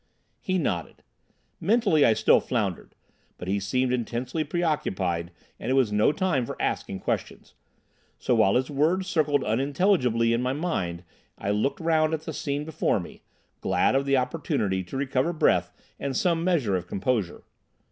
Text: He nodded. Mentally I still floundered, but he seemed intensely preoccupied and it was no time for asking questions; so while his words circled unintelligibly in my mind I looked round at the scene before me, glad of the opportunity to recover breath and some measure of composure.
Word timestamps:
He 0.39 0.57
nodded. 0.57 1.03
Mentally 1.59 2.03
I 2.03 2.13
still 2.13 2.39
floundered, 2.39 2.95
but 3.37 3.47
he 3.47 3.59
seemed 3.59 3.93
intensely 3.93 4.43
preoccupied 4.43 5.29
and 5.59 5.69
it 5.69 5.75
was 5.75 5.91
no 5.91 6.11
time 6.11 6.43
for 6.43 6.59
asking 6.59 7.01
questions; 7.01 7.53
so 8.17 8.33
while 8.33 8.55
his 8.55 8.71
words 8.71 9.05
circled 9.05 9.43
unintelligibly 9.43 10.33
in 10.33 10.41
my 10.41 10.53
mind 10.53 11.03
I 11.37 11.51
looked 11.51 11.79
round 11.79 12.15
at 12.15 12.21
the 12.21 12.33
scene 12.33 12.65
before 12.65 12.99
me, 12.99 13.21
glad 13.61 13.93
of 13.93 14.07
the 14.07 14.17
opportunity 14.17 14.83
to 14.85 14.97
recover 14.97 15.33
breath 15.33 15.71
and 15.99 16.17
some 16.17 16.43
measure 16.43 16.75
of 16.75 16.87
composure. 16.87 17.43